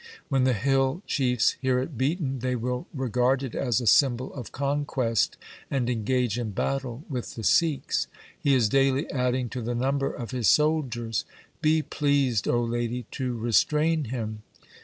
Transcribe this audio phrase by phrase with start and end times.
[0.29, 4.51] When the hill chiefs hear it beaten, they will regard it as a symbol of
[4.51, 5.37] conquest
[5.69, 8.07] and engage in battle with the Sikhs.
[8.39, 11.23] He is daily adding to the number of his soldiers.
[11.61, 14.41] Be pleased, O lady, to restrain him.'